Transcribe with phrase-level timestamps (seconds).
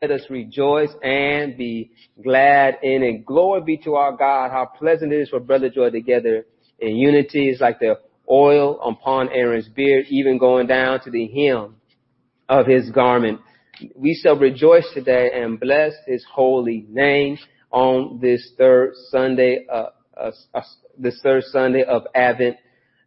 [0.00, 1.90] Let us rejoice and be
[2.22, 3.26] glad in it.
[3.26, 4.52] Glory be to our God.
[4.52, 6.46] How pleasant it is for brother joy together
[6.78, 7.48] in unity.
[7.48, 7.98] It's like the
[8.30, 11.74] oil upon Aaron's beard, even going down to the hem
[12.48, 13.40] of his garment.
[13.96, 17.38] We shall rejoice today and bless his holy name
[17.72, 19.86] on this third Sunday, uh,
[20.16, 20.62] uh, uh,
[20.96, 22.56] this third Sunday of Advent.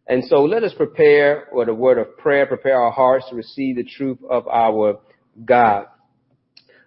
[0.06, 3.76] And so let us prepare with a word of prayer, prepare our hearts to receive
[3.76, 5.00] the truth of our
[5.42, 5.86] God.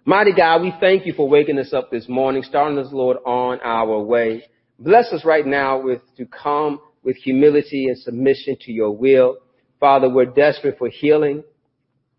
[0.08, 3.58] Mighty God, we thank you for waking us up this morning, starting us, Lord, on
[3.64, 4.44] our way.
[4.78, 9.38] Bless us right now with to come with humility and submission to your will.
[9.80, 11.42] Father, we're desperate for healing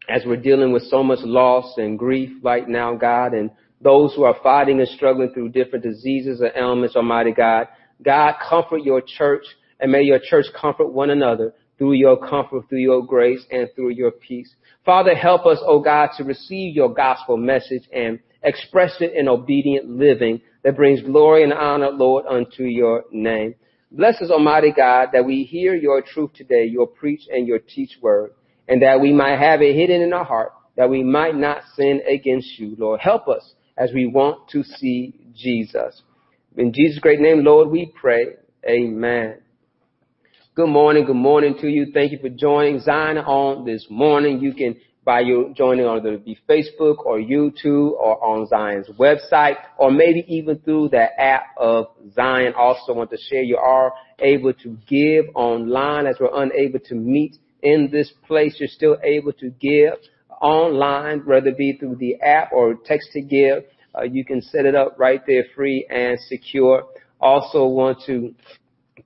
[0.09, 4.25] as we're dealing with so much loss and grief right now, God, and those who
[4.25, 7.67] are fighting and struggling through different diseases or ailments, Almighty God.
[8.03, 9.45] God, comfort your church
[9.79, 13.89] and may your church comfort one another through your comfort, through your grace, and through
[13.89, 14.53] your peace.
[14.85, 19.89] Father, help us, oh God, to receive your gospel message and express it in obedient
[19.89, 23.55] living that brings glory and honor, Lord, unto your name.
[23.91, 27.91] Bless us, Almighty God, that we hear your truth today, your preach and your teach
[28.01, 28.31] word,
[28.67, 32.01] and that we might have it hidden in our heart, that we might not sin
[32.09, 32.99] against you, Lord.
[32.99, 36.01] Help us as we want to see Jesus.
[36.57, 38.33] In Jesus' great name, Lord, we pray.
[38.67, 39.37] Amen.
[40.57, 41.05] Good morning.
[41.05, 41.91] Good morning to you.
[41.93, 44.39] Thank you for joining Zion on this morning.
[44.39, 49.57] You can, by you joining on the be Facebook or YouTube or on Zion's website
[49.77, 52.55] or maybe even through the app of Zion.
[52.57, 57.35] Also want to share you are able to give online as we're unable to meet
[57.61, 58.55] in this place.
[58.57, 59.93] You're still able to give
[60.41, 63.63] online, whether it be through the app or text to give.
[63.95, 66.85] Uh, you can set it up right there free and secure.
[67.21, 68.33] Also want to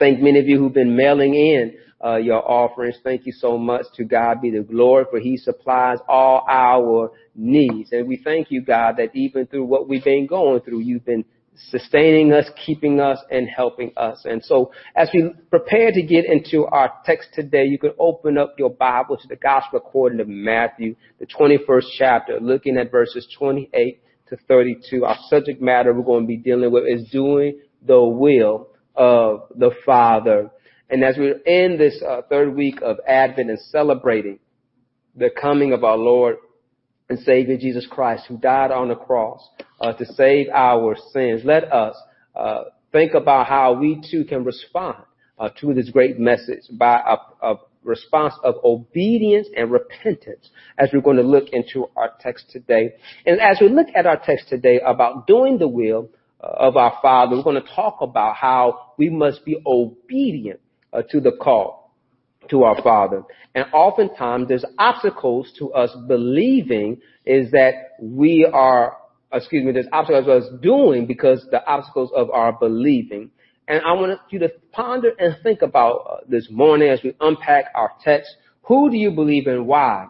[0.01, 2.95] thank many of you who've been mailing in uh, your offerings.
[3.03, 3.85] Thank you so much.
[3.95, 7.91] To God be the glory, for He supplies all our needs.
[7.91, 11.23] And we thank you, God, that even through what we've been going through, you've been
[11.69, 14.23] sustaining us, keeping us, and helping us.
[14.25, 18.55] And so as we prepare to get into our text today, you can open up
[18.57, 24.01] your Bible to the Gospel according to Matthew, the 21st chapter, looking at verses 28
[24.29, 25.05] to 32.
[25.05, 29.71] Our subject matter we're going to be dealing with is doing the will of the
[29.85, 30.49] Father.
[30.89, 34.39] And as we're in this uh, third week of Advent and celebrating
[35.15, 36.37] the coming of our Lord
[37.09, 39.47] and Savior Jesus Christ, who died on the cross
[39.79, 41.95] uh, to save our sins, let us
[42.35, 44.97] uh, think about how we too can respond
[45.39, 51.01] uh, to this great message by a, a response of obedience and repentance as we're
[51.01, 52.93] going to look into our text today.
[53.25, 56.09] And as we look at our text today about doing the will
[56.41, 60.59] of our Father, we're going to talk about how we must be obedient
[60.91, 61.93] uh, to the call
[62.49, 63.23] to our Father.
[63.53, 68.97] And oftentimes there's obstacles to us believing is that we are,
[69.31, 73.31] excuse me, there's obstacles to us doing because the obstacles of our believing.
[73.67, 77.65] And I want you to ponder and think about uh, this morning as we unpack
[77.75, 78.35] our text.
[78.63, 80.07] Who do you believe and why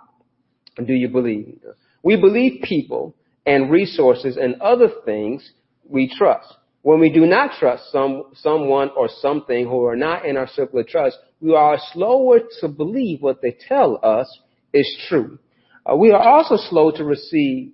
[0.78, 1.60] do you believe?
[2.04, 3.16] We believe people
[3.46, 5.52] and resources and other things
[5.92, 6.54] we trust.
[6.84, 10.80] When we do not trust some, someone or something who are not in our circle
[10.80, 14.28] of trust, we are slower to believe what they tell us
[14.74, 15.38] is true.
[15.86, 17.74] Uh, we are also slow to receive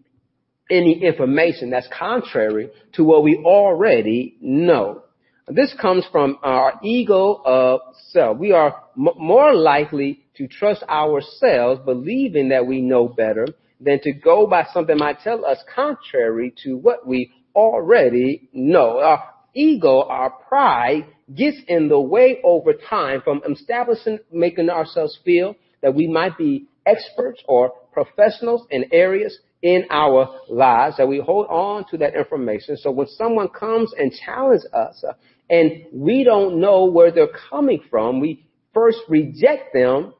[0.70, 5.04] any information that's contrary to what we already know.
[5.48, 7.80] This comes from our ego of
[8.10, 8.38] self.
[8.38, 13.48] We are m- more likely to trust ourselves, believing that we know better,
[13.80, 19.00] than to go by something that might tell us contrary to what we already know.
[19.00, 19.24] Our
[19.54, 25.94] ego, our pride gets in the way over time from establishing, making ourselves feel that
[25.94, 31.84] we might be experts or professionals in areas in our lives that we hold on
[31.90, 32.78] to that information.
[32.78, 35.14] So when someone comes and challenges us uh,
[35.50, 40.14] and we don't know where they're coming from, we first reject them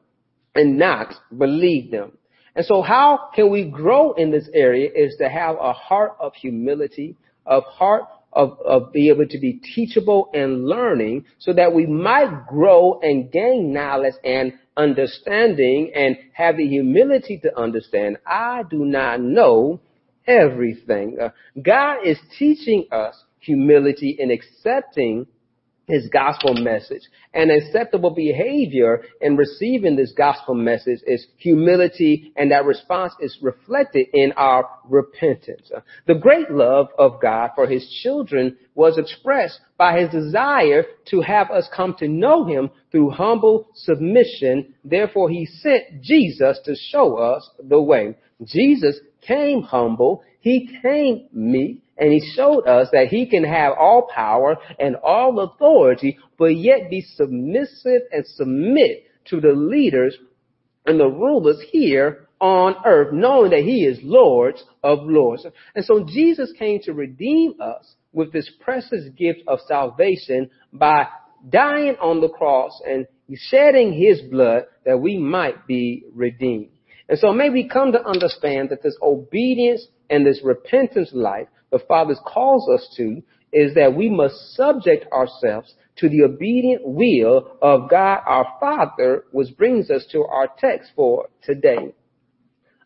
[0.54, 2.18] and not believe them.
[2.56, 6.34] And so how can we grow in this area is to have a heart of
[6.34, 7.16] humility,
[7.48, 12.46] of heart of, of be able to be teachable and learning so that we might
[12.46, 19.20] grow and gain knowledge and understanding and have the humility to understand I do not
[19.20, 19.80] know
[20.26, 21.16] everything.
[21.20, 21.30] Uh,
[21.60, 25.26] God is teaching us humility in accepting
[25.88, 27.02] his gospel message.
[27.34, 34.06] And acceptable behavior in receiving this gospel message is humility, and that response is reflected
[34.12, 35.72] in our repentance.
[36.06, 41.50] The great love of God for his children was expressed by his desire to have
[41.50, 44.74] us come to know him through humble submission.
[44.84, 48.14] Therefore, he sent Jesus to show us the way.
[48.44, 50.22] Jesus came humble.
[50.40, 55.40] He came me and he showed us that he can have all power and all
[55.40, 60.16] authority, but yet be submissive and submit to the leaders
[60.86, 65.44] and the rulers here on earth, knowing that he is Lord of Lords.
[65.74, 71.08] And so Jesus came to redeem us with this precious gift of salvation by
[71.48, 76.68] dying on the cross and shedding his blood that we might be redeemed.
[77.08, 81.78] And so may we come to understand that this obedience and this repentance life the
[81.78, 83.22] Father calls us to
[83.52, 89.56] is that we must subject ourselves to the obedient will of God our Father, which
[89.56, 91.94] brings us to our text for today.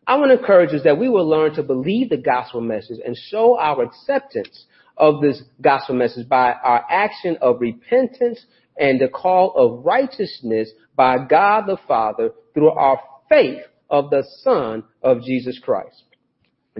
[0.05, 3.15] I want to encourage us that we will learn to believe the gospel message and
[3.15, 4.65] show our acceptance
[4.97, 8.45] of this gospel message by our action of repentance
[8.77, 12.99] and the call of righteousness by God the Father through our
[13.29, 16.03] faith of the Son of Jesus Christ.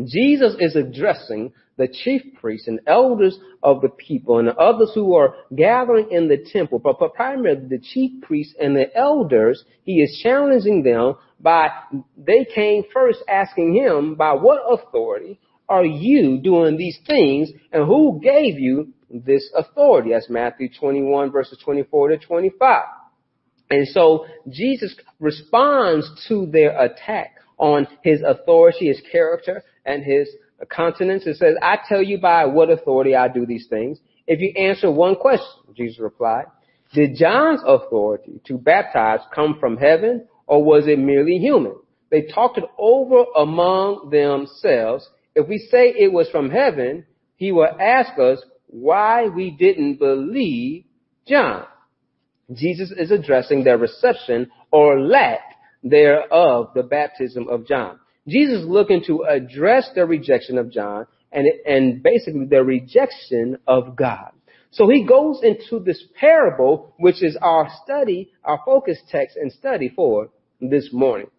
[0.05, 5.15] Jesus is addressing the chief priests and elders of the people and the others who
[5.15, 10.19] are gathering in the temple, but primarily the chief priests and the elders, he is
[10.21, 11.69] challenging them by,
[12.17, 18.19] they came first asking him, by what authority are you doing these things and who
[18.21, 20.11] gave you this authority?
[20.11, 22.83] That's Matthew 21 verses 24 to 25.
[23.69, 30.29] And so Jesus responds to their attack on his authority, his character, and his
[30.69, 33.99] countenance It says, I tell you by what authority I do these things.
[34.27, 36.45] If you answer one question, Jesus replied,
[36.93, 41.75] did John's authority to baptize come from heaven or was it merely human?
[42.11, 45.09] They talked it over among themselves.
[45.35, 47.05] If we say it was from heaven,
[47.35, 50.85] he will ask us why we didn't believe
[51.27, 51.65] John.
[52.53, 55.39] Jesus is addressing their reception or lack
[55.83, 57.99] thereof the baptism of John.
[58.27, 63.95] Jesus is looking to address their rejection of John and, and basically their rejection of
[63.95, 64.31] God.
[64.71, 69.91] So he goes into this parable, which is our study, our focus text and study
[69.95, 70.29] for
[70.59, 71.29] this morning.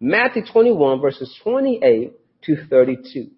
[0.00, 2.12] Matthew 21 verses 28
[2.44, 3.30] to 32.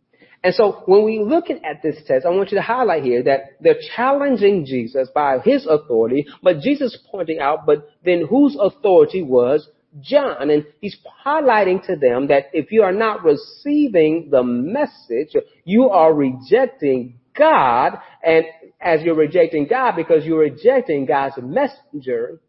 [0.45, 3.57] And so when we looking at this text, I want you to highlight here that
[3.61, 9.69] they're challenging Jesus by his authority, but Jesus pointing out, but then whose authority was
[10.00, 15.91] John, and he's highlighting to them that if you are not receiving the message, you
[15.91, 18.44] are rejecting God, and
[18.81, 22.41] as you're rejecting God because you're rejecting God's messenger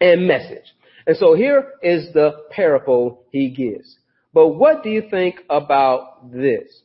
[0.00, 0.74] and message.
[1.06, 3.96] And so here is the parable he gives.
[4.32, 6.82] But what do you think about this?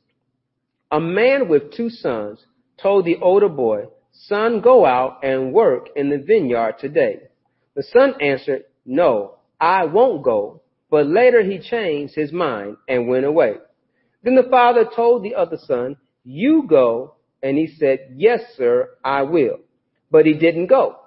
[0.92, 2.40] A man with two sons
[2.82, 7.22] told the older boy, son, go out and work in the vineyard today.
[7.76, 10.64] The son answered, no, I won't go.
[10.90, 13.54] But later he changed his mind and went away.
[14.24, 17.16] Then the father told the other son, you go.
[17.44, 19.60] And he said, yes, sir, I will.
[20.12, 20.98] But he didn't go.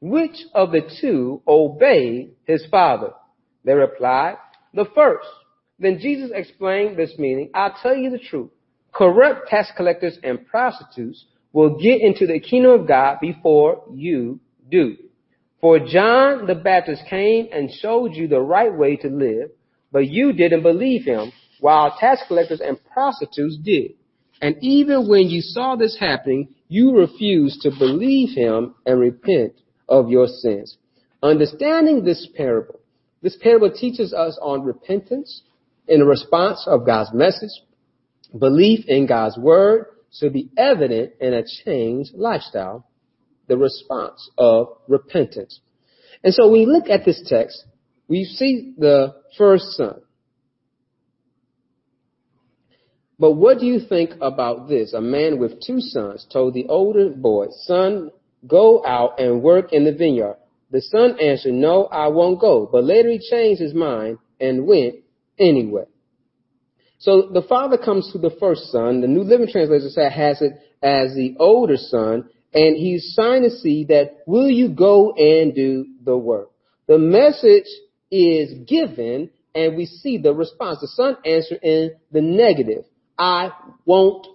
[0.00, 3.12] Which of the two obeyed his father?
[3.64, 4.36] They replied,
[4.74, 5.28] the first.
[5.78, 7.50] Then Jesus explained this meaning.
[7.54, 8.50] I'll tell you the truth.
[8.92, 14.40] Corrupt tax collectors and prostitutes will get into the kingdom of God before you
[14.70, 14.96] do.
[15.64, 19.48] For John the Baptist came and showed you the right way to live,
[19.90, 23.92] but you didn't believe him, while tax collectors and prostitutes did.
[24.42, 29.54] And even when you saw this happening, you refused to believe him and repent
[29.88, 30.76] of your sins.
[31.22, 32.80] Understanding this parable,
[33.22, 35.44] this parable teaches us on repentance
[35.88, 37.62] in the response of God's message.
[38.38, 42.84] Belief in God's word should be evident in a changed lifestyle
[43.48, 45.60] the response of repentance.
[46.22, 47.64] And so when we look at this text,
[48.08, 50.00] we see the first son.
[53.18, 54.92] But what do you think about this?
[54.92, 58.10] A man with two sons told the older boy, son,
[58.46, 60.36] go out and work in the vineyard.
[60.70, 62.68] The son answered, no, I won't go.
[62.70, 64.96] But later he changed his mind and went
[65.38, 65.84] anyway.
[66.98, 69.00] So the father comes to the first son.
[69.00, 73.50] The New Living Translation says has it as the older son and he's trying to
[73.50, 76.50] see that will you go and do the work?
[76.86, 77.66] The message
[78.10, 80.80] is given and we see the response.
[80.80, 82.84] The son answered in the negative.
[83.18, 83.50] I
[83.84, 84.26] won't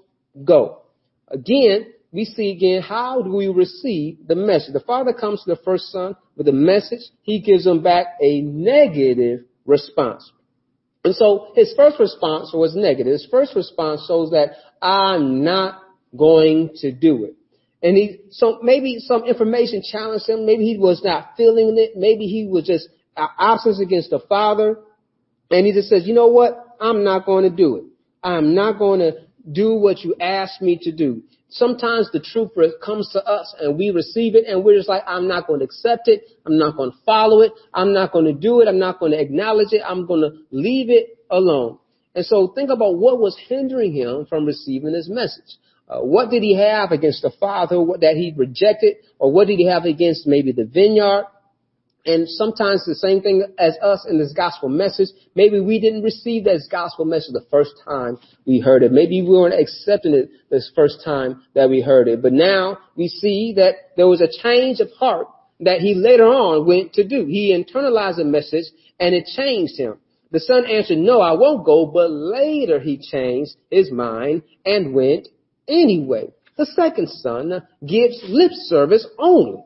[0.43, 0.83] go.
[1.27, 4.73] Again, we see again how do we receive the message.
[4.73, 7.01] The father comes to the first son with a message.
[7.21, 10.29] He gives him back a negative response.
[11.05, 13.13] And so his first response was negative.
[13.13, 15.81] His first response shows that I'm not
[16.17, 17.35] going to do it.
[17.81, 20.45] And he, so maybe some information challenged him.
[20.45, 21.91] Maybe he was not feeling it.
[21.95, 24.79] Maybe he was just uh, absence against the father.
[25.49, 26.75] And he just says, you know what?
[26.79, 27.83] I'm not going to do it.
[28.21, 29.13] I'm not going to
[29.49, 31.23] do what you asked me to do.
[31.51, 32.51] Sometimes the truth
[32.83, 35.65] comes to us and we receive it and we're just like, I'm not going to
[35.65, 36.23] accept it.
[36.45, 37.53] I'm not going to follow it.
[37.73, 38.67] I'm not going to do it.
[38.67, 39.81] I'm not going to acknowledge it.
[39.83, 41.79] I'm going to leave it alone.
[42.13, 45.57] And so think about what was hindering him from receiving this message.
[45.89, 49.67] Uh, what did he have against the father that he rejected or what did he
[49.67, 51.25] have against maybe the vineyard?
[52.05, 55.09] And sometimes the same thing as us in this gospel message.
[55.35, 58.91] Maybe we didn't receive this gospel message the first time we heard it.
[58.91, 62.21] Maybe we weren't accepting it this first time that we heard it.
[62.21, 65.27] But now we see that there was a change of heart
[65.59, 67.25] that he later on went to do.
[67.25, 68.65] He internalized the message
[68.99, 69.97] and it changed him.
[70.31, 71.87] The son answered, no, I won't go.
[71.87, 75.27] But later he changed his mind and went
[75.69, 76.33] anyway.
[76.57, 79.63] The second son gives lip service only.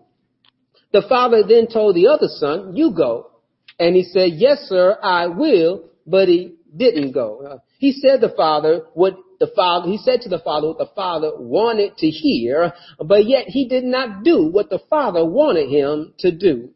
[0.91, 3.31] The father then told the other son, you go.
[3.79, 7.59] And he said, yes, sir, I will, but he didn't go.
[7.79, 11.31] He said the father what the father, he said to the father what the father
[11.37, 16.31] wanted to hear, but yet he did not do what the father wanted him to
[16.31, 16.69] do.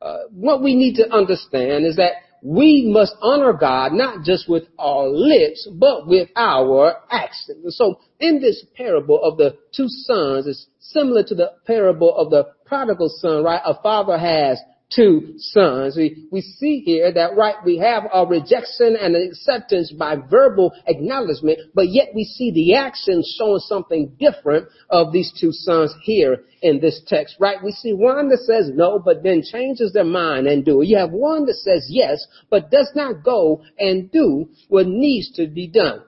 [0.00, 4.64] Uh, what we need to understand is that we must honor God not just with
[4.78, 7.64] our lips, but with our actions.
[7.64, 12.30] And So in this parable of the two sons, it's similar to the parable of
[12.30, 13.60] the prodigal son, right?
[13.64, 14.60] A father has
[14.94, 15.96] two sons.
[15.96, 20.72] We, we see here that, right, we have a rejection and an acceptance by verbal
[20.86, 26.42] acknowledgement, but yet we see the actions showing something different of these two sons here
[26.62, 27.62] in this text, right?
[27.62, 30.88] We see one that says no, but then changes their mind and do it.
[30.88, 35.46] You have one that says yes, but does not go and do what needs to
[35.46, 36.02] be done.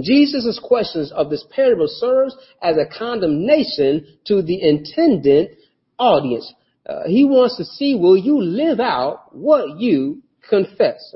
[0.00, 5.56] Jesus' questions of this parable serves as a condemnation to the intended
[5.98, 6.52] audience.
[6.88, 11.14] Uh, he wants to see, will you live out what you confess?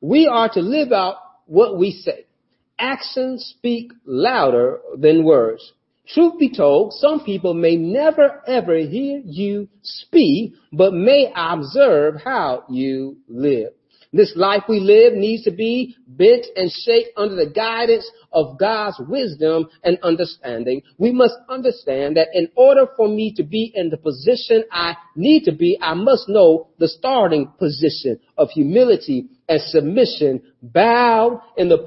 [0.00, 1.16] We are to live out
[1.46, 2.26] what we say.
[2.78, 5.72] Actions speak louder than words.
[6.08, 12.64] Truth be told, some people may never ever hear you speak, but may observe how
[12.68, 13.72] you live.
[14.14, 19.00] This life we live needs to be bent and shaped under the guidance of God's
[19.08, 20.82] wisdom and understanding.
[20.98, 25.44] We must understand that in order for me to be in the position I need
[25.44, 31.78] to be, I must know the starting position of humility and submission, bowed in the,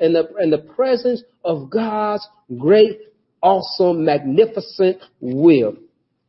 [0.00, 2.98] in the, in the presence of God's great,
[3.42, 5.76] awesome, magnificent will.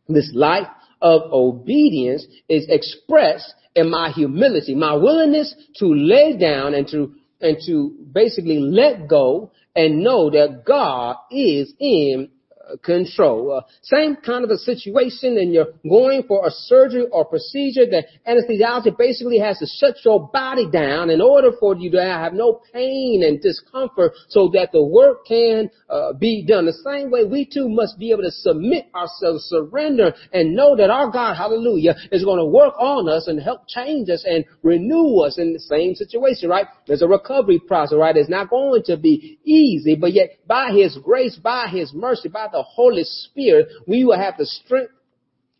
[0.09, 0.67] This life
[1.01, 7.57] of obedience is expressed in my humility, my willingness to lay down and to and
[7.65, 12.29] to basically let go and know that God is in
[12.77, 13.51] control.
[13.51, 18.05] Uh, same kind of a situation and you're going for a surgery or procedure that
[18.27, 22.61] anesthesiology basically has to shut your body down in order for you to have no
[22.73, 26.65] pain and discomfort so that the work can uh, be done.
[26.65, 30.89] The same way we too must be able to submit ourselves, surrender and know that
[30.89, 35.19] our God, hallelujah, is going to work on us and help change us and renew
[35.19, 36.65] us in the same situation, right?
[36.87, 38.15] There's a recovery process, right?
[38.15, 42.47] It's not going to be easy, but yet by His grace, by His mercy, by
[42.51, 44.91] the the Holy Spirit, we will have the strength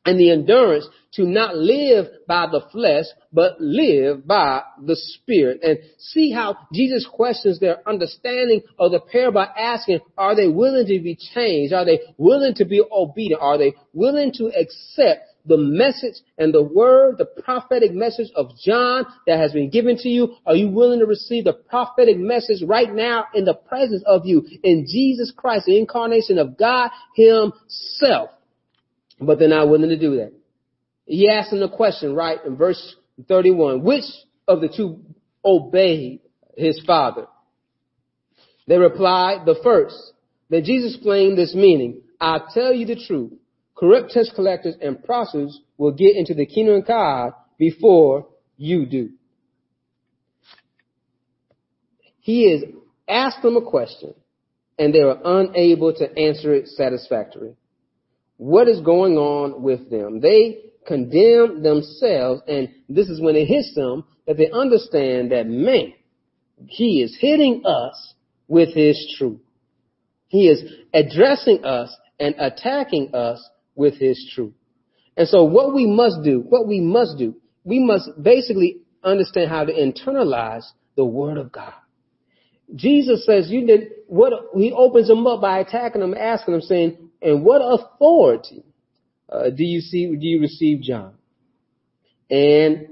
[0.05, 5.61] and the endurance to not live by the flesh, but live by the Spirit.
[5.63, 10.87] And see how Jesus questions their understanding of the parable by asking, are they willing
[10.87, 11.73] to be changed?
[11.73, 13.41] Are they willing to be obedient?
[13.41, 19.05] Are they willing to accept the message and the word, the prophetic message of John
[19.25, 20.35] that has been given to you?
[20.45, 24.45] Are you willing to receive the prophetic message right now in the presence of you
[24.63, 28.31] in Jesus Christ, the incarnation of God himself?
[29.19, 30.33] But they're not willing to do that.
[31.05, 32.95] He asked them the question, right, in verse
[33.27, 34.05] 31, which
[34.47, 34.99] of the two
[35.43, 36.21] obeyed
[36.55, 37.25] his father?
[38.67, 39.95] They replied, the first.
[40.49, 42.01] Then Jesus explained this meaning.
[42.21, 43.33] I tell you the truth
[43.79, 49.11] corrupt tax collectors and prostitutes will get into the kingdom of God before you do.
[52.19, 52.63] He is
[53.07, 54.13] asked them a question
[54.77, 57.55] and they are unable to answer it satisfactorily.
[58.37, 60.19] What is going on with them?
[60.19, 65.93] They condemn themselves and this is when it hits them that they understand that man,
[66.67, 68.13] he is hitting us
[68.47, 69.39] with his truth.
[70.27, 70.61] He is
[70.93, 73.41] addressing us and attacking us
[73.75, 74.53] with his truth.
[75.15, 79.65] And so what we must do, what we must do, we must basically understand how
[79.65, 80.63] to internalize
[80.95, 81.73] the word of God.
[82.75, 87.09] Jesus says you did what he opens them up by attacking them, asking them, saying,
[87.21, 88.63] and what authority
[89.27, 91.15] uh, do you see, do you receive John?
[92.29, 92.89] And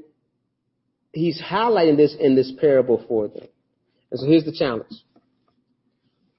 [1.14, 3.48] he's highlighting this in this parable for them.
[4.12, 4.94] And so here's the challenge.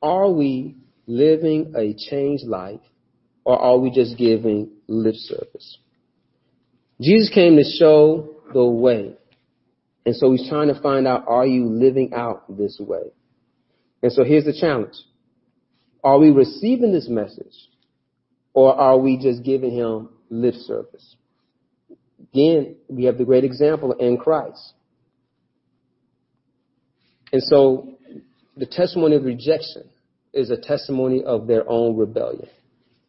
[0.02, 0.76] Are we
[1.06, 2.80] living a changed life
[3.48, 5.78] or are we just giving lip service?
[7.00, 9.14] Jesus came to show the way.
[10.04, 13.04] And so he's trying to find out, are you living out this way?
[14.02, 14.96] And so here's the challenge.
[16.04, 17.54] Are we receiving this message
[18.52, 21.16] or are we just giving him lip service?
[22.34, 24.74] Again, we have the great example in Christ.
[27.32, 27.96] And so
[28.58, 29.88] the testimony of rejection
[30.34, 32.50] is a testimony of their own rebellion.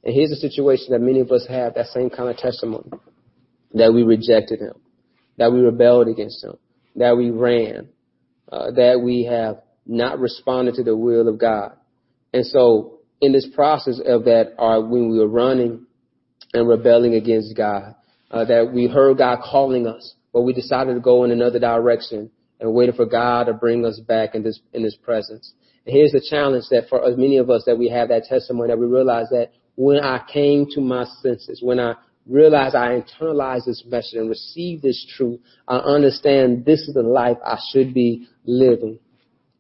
[0.04, 2.90] And here's a situation that many of us have that same kind of testimony
[3.74, 4.74] that we rejected him,
[5.38, 6.56] that we rebelled against him,
[6.96, 7.90] that we ran,
[8.52, 11.74] uh, that we have not responded to the will of God.
[12.34, 15.86] And so in this process of that, uh, when we were running
[16.54, 17.96] and rebelling against God,
[18.32, 22.32] uh, that we heard God calling us, but we decided to go in another direction
[22.60, 25.54] and waited for God to bring us back in this in His presence.
[25.86, 28.78] And here's the challenge that for many of us that we have that testimony that
[28.80, 31.94] we realize that when I came to my senses, when I
[32.28, 37.38] realized I internalized this message and received this truth, I understand this is the life
[37.46, 39.00] I should be living.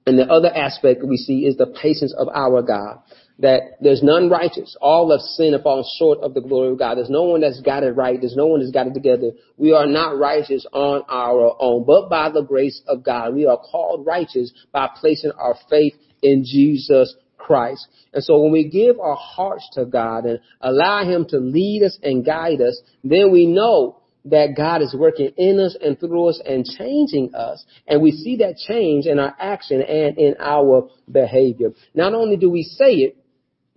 [0.05, 2.99] And the other aspect we see is the patience of our God
[3.39, 4.75] that there's none righteous.
[4.81, 6.95] All have sinned and fallen short of the glory of God.
[6.97, 8.19] There's no one that's got it right.
[8.19, 9.31] There's no one that's got it together.
[9.55, 13.35] We are not righteous on our own, but by the grace of God.
[13.35, 17.87] We are called righteous by placing our faith in Jesus Christ.
[18.13, 21.97] And so when we give our hearts to God and allow Him to lead us
[22.03, 26.41] and guide us, then we know that God is working in us and through us
[26.45, 27.65] and changing us.
[27.87, 31.71] And we see that change in our action and in our behavior.
[31.95, 33.17] Not only do we say it,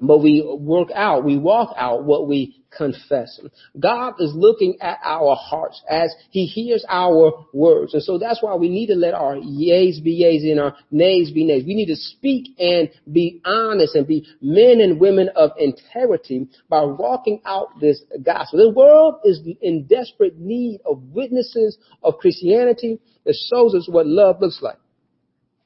[0.00, 3.38] but we work out, we walk out what we confess.
[3.78, 7.94] God is looking at our hearts as He hears our words.
[7.94, 11.30] And so that's why we need to let our yeas be yeas and our nays
[11.30, 11.64] be nays.
[11.64, 16.82] We need to speak and be honest and be men and women of integrity by
[16.82, 18.59] walking out this gospel.
[18.59, 24.40] The world is in desperate need of witnesses of Christianity that shows us what love
[24.40, 24.78] looks like.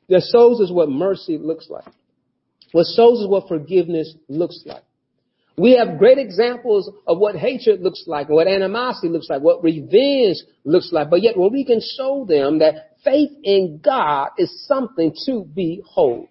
[0.09, 1.87] That shows us what mercy looks like.
[2.77, 4.83] What shows us what forgiveness looks like.
[5.57, 10.37] We have great examples of what hatred looks like, what animosity looks like, what revenge
[10.63, 11.09] looks like.
[11.09, 16.29] But yet when we can show them that faith in God is something to behold.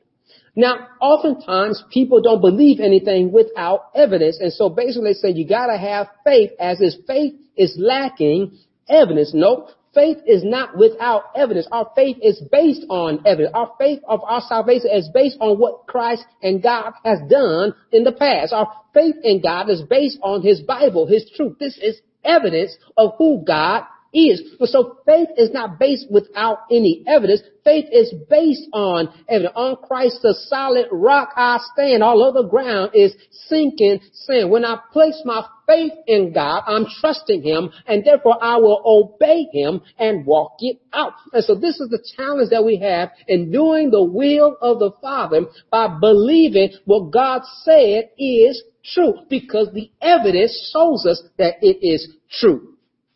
[0.55, 4.37] Now, oftentimes people don't believe anything without evidence.
[4.39, 8.55] And so basically they say you gotta have faith as if faith is lacking
[8.87, 9.31] evidence.
[9.33, 9.69] Nope.
[9.95, 11.67] Faith is not without evidence.
[11.71, 13.53] Our faith is based on evidence.
[13.55, 18.03] Our faith of our salvation is based on what Christ and God has done in
[18.03, 18.51] the past.
[18.51, 21.57] Our faith in God is based on His Bible, His truth.
[21.59, 24.41] This is evidence of who God is.
[24.65, 27.41] So faith is not based without any evidence.
[27.63, 29.53] Faith is based on evidence.
[29.55, 32.03] On Christ, the solid rock I stand.
[32.03, 33.15] All other ground is
[33.47, 34.49] sinking sand.
[34.49, 39.47] When I place my faith in God, I'm trusting Him, and therefore I will obey
[39.51, 41.13] Him and walk it out.
[41.33, 44.91] And so this is the challenge that we have in doing the will of the
[45.01, 51.85] Father by believing what God said is true, because the evidence shows us that it
[51.85, 52.74] is true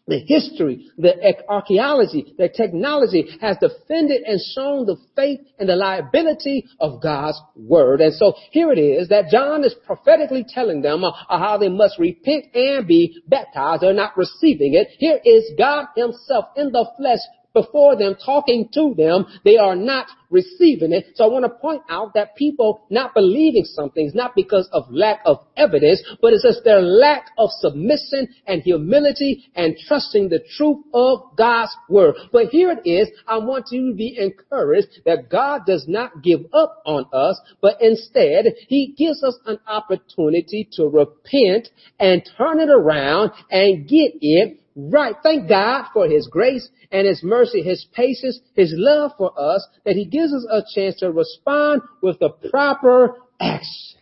[0.09, 1.13] the history, the
[1.47, 8.01] archaeology, the technology has defended and shown the faith and the liability of God's word.
[8.01, 11.99] And so here it is that John is prophetically telling them uh, how they must
[11.99, 13.83] repent and be baptized.
[13.83, 14.89] They're not receiving it.
[14.97, 17.19] Here is God himself in the flesh
[17.61, 21.07] before them, talking to them, they are not receiving it.
[21.15, 24.85] So I want to point out that people not believing something is not because of
[24.89, 30.43] lack of evidence, but it's just their lack of submission and humility and trusting the
[30.55, 32.15] truth of God's word.
[32.31, 33.09] But here it is.
[33.27, 37.81] I want you to be encouraged that God does not give up on us, but
[37.81, 41.69] instead he gives us an opportunity to repent
[41.99, 44.59] and turn it around and get it
[44.91, 45.15] right.
[45.23, 49.95] Thank God for His grace and His mercy, His patience, His love for us, that
[49.95, 53.99] He gives us a chance to respond with the proper action.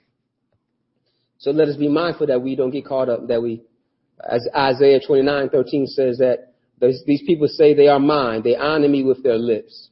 [1.40, 3.62] So let us be mindful that we don't get caught up, that we,
[4.28, 8.42] as Isaiah 29, 13 says that these people say they are mine.
[8.44, 9.90] They honor me with their lips,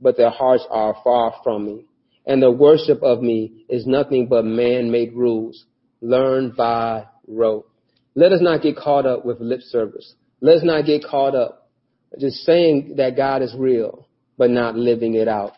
[0.00, 1.84] but their hearts are far from me.
[2.26, 5.64] And the worship of me is nothing but man-made rules
[6.00, 7.68] learned by rote.
[8.14, 10.14] Let us not get caught up with lip service.
[10.44, 11.70] Let's not get caught up
[12.18, 15.52] just saying that God is real, but not living it out.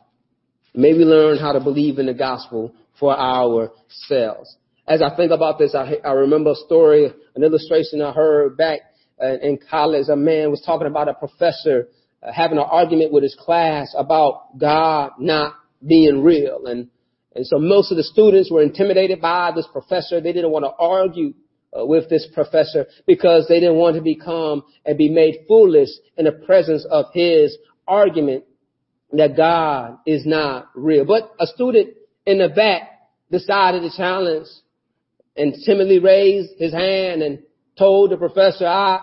[0.75, 4.57] Maybe learn how to believe in the gospel for ourselves.
[4.87, 8.79] As I think about this, I, I remember a story, an illustration I heard back
[9.21, 10.07] uh, in college.
[10.09, 11.89] A man was talking about a professor
[12.23, 16.67] uh, having an argument with his class about God not being real.
[16.67, 16.91] And
[17.35, 20.21] And so most of the students were intimidated by this professor.
[20.21, 21.35] They didn't want to argue
[21.73, 26.25] uh, with this professor because they didn't want to become and be made foolish in
[26.25, 28.45] the presence of his argument
[29.13, 31.05] that God is not real.
[31.05, 32.83] But a student in the back
[33.31, 34.47] decided to challenge
[35.37, 37.41] and timidly raised his hand and
[37.79, 39.01] told the professor, I,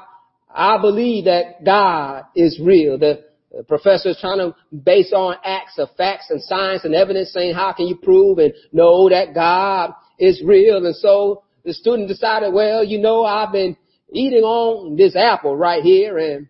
[0.53, 2.97] I believe that God is real.
[2.97, 3.23] The
[3.67, 7.73] professor is trying to base on acts of facts and science and evidence saying how
[7.73, 10.85] can you prove and know that God is real.
[10.85, 13.77] And so the student decided, well, you know, I've been
[14.11, 16.47] eating on this apple right here and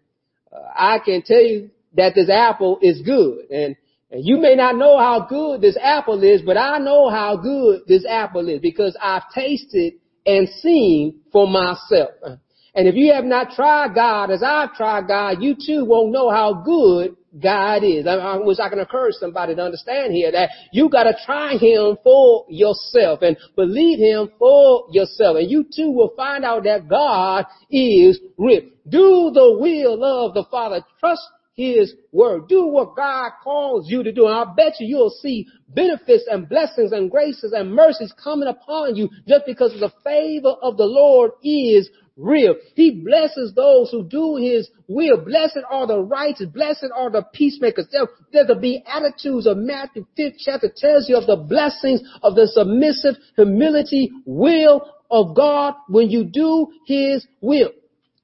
[0.52, 3.50] uh, I can tell you that this apple is good.
[3.52, 3.76] And,
[4.12, 7.82] and you may not know how good this apple is, but I know how good
[7.88, 9.94] this apple is because I've tasted
[10.26, 12.40] and seen for myself.
[12.76, 16.32] And if you have not tried God as I've tried God, you too won't know
[16.32, 18.08] how good God is.
[18.08, 22.46] I wish I can encourage somebody to understand here that you gotta try Him for
[22.50, 25.38] yourself and believe Him for yourself.
[25.38, 28.62] And you too will find out that God is real.
[28.88, 30.82] Do the will of the Father.
[31.00, 31.22] Trust
[31.54, 32.48] his word.
[32.48, 34.26] Do what God calls you to do.
[34.26, 38.96] And I bet you you'll see benefits and blessings and graces and mercies coming upon
[38.96, 42.56] you just because the favor of the Lord is real.
[42.76, 45.24] He blesses those who do his will.
[45.24, 46.48] Blessed are the righteous.
[46.48, 47.88] Blessed are the peacemakers.
[47.92, 52.48] There, there the beatitudes of Matthew 5th chapter tells you of the blessings of the
[52.48, 57.70] submissive humility will of God when you do his will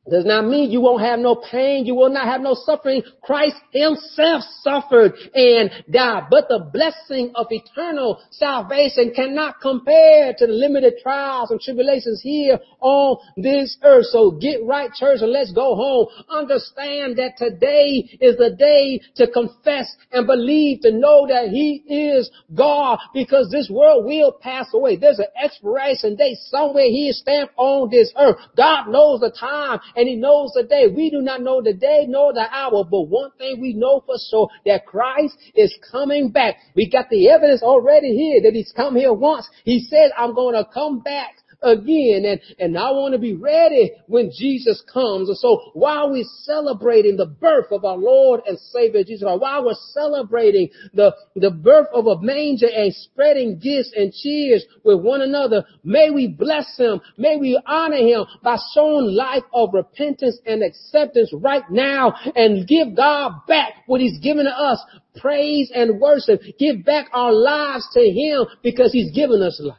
[0.09, 1.85] does not mean you won't have no pain.
[1.85, 3.03] You will not have no suffering.
[3.21, 6.23] Christ himself suffered and died.
[6.29, 12.59] But the blessing of eternal salvation cannot compare to the limited trials and tribulations here
[12.79, 14.05] on this earth.
[14.11, 16.07] So get right, church, and let's go home.
[16.29, 22.29] Understand that today is the day to confess and believe, to know that he is
[22.55, 24.95] God because this world will pass away.
[24.95, 28.37] There's an expiration date somewhere he is stamped on this earth.
[28.55, 30.88] God knows the time and he knows the day.
[30.88, 34.15] We do not know the day nor the hour, but one thing we know for
[34.29, 36.55] sure that Christ is coming back.
[36.73, 39.45] We got the evidence already here that he's come here once.
[39.65, 42.25] He said, I'm going to come back again.
[42.25, 45.29] And, and I want to be ready when Jesus comes.
[45.29, 49.73] And so while we're celebrating the birth of our Lord and Savior Jesus, while we're
[49.93, 55.65] celebrating the, the birth of a manger and spreading gifts and cheers with one another,
[55.83, 57.01] may we bless him.
[57.17, 62.95] May we honor him by showing life of repentance and acceptance right now and give
[62.95, 64.79] God back what he's given to us.
[65.19, 66.41] Praise and worship.
[66.57, 69.77] Give back our lives to him because he's given us life.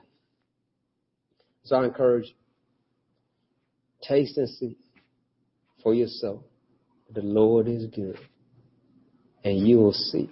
[1.64, 2.35] So I encourage you,
[4.07, 4.77] taste and see
[5.83, 6.42] for yourself.
[7.12, 8.18] The Lord is good.
[9.44, 10.31] And you will see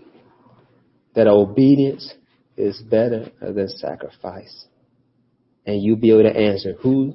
[1.15, 2.13] that obedience
[2.57, 4.67] is better than sacrifice.
[5.67, 7.15] And you'll be able to answer who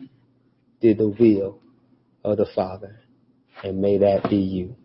[0.82, 1.60] did the will
[2.24, 3.00] of the Father.
[3.64, 4.76] And may that be you.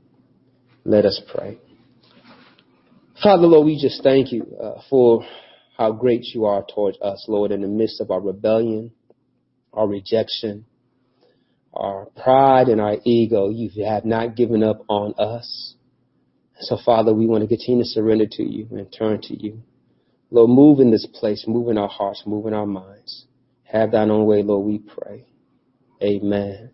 [0.85, 1.59] Let us pray.
[3.23, 5.25] Father, Lord, we just thank you uh, for
[5.77, 8.93] how great you are towards us, Lord, in the midst of our rebellion,
[9.79, 10.65] our rejection,
[11.73, 13.49] our pride and our ego.
[13.49, 15.75] You have not given up on us.
[16.61, 19.63] So Father, we want to continue to surrender to you and turn to you.
[20.31, 23.27] Lord, move in this place, move in our hearts, move in our minds.
[23.63, 25.27] Have thine own way, Lord, we pray.
[26.03, 26.71] Amen.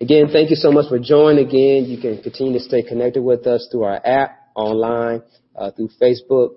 [0.00, 1.84] Again, thank you so much for joining again.
[1.84, 5.22] You can continue to stay connected with us through our app, online,
[5.54, 6.56] uh, through Facebook,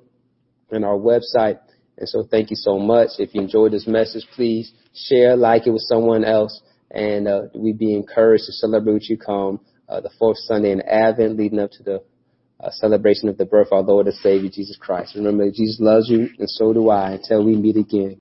[0.71, 1.60] and our website.
[1.97, 3.10] And so thank you so much.
[3.19, 7.79] If you enjoyed this message, please share, like it with someone else, and uh, we'd
[7.79, 11.71] be encouraged to celebrate what you come uh, the fourth Sunday in Advent, leading up
[11.71, 12.03] to the
[12.60, 15.15] uh, celebration of the birth of our Lord and Savior Jesus Christ.
[15.15, 17.12] Remember, Jesus loves you, and so do I.
[17.12, 18.13] Until we meet again.